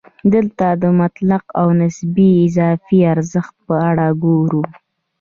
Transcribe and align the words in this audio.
دلته 0.33 0.67
د 0.81 0.83
مطلق 0.99 1.43
او 1.59 1.67
نسبي 1.81 2.29
اضافي 2.45 2.99
ارزښت 3.13 3.55
په 3.67 3.73
اړه 3.89 4.07
ګورو 4.23 4.63